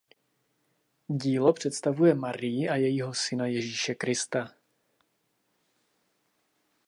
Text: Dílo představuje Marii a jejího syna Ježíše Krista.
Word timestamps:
Dílo 1.07 1.53
představuje 1.53 2.15
Marii 2.15 2.69
a 2.69 2.75
jejího 2.75 3.13
syna 3.13 3.45
Ježíše 3.47 3.95
Krista. 3.95 4.53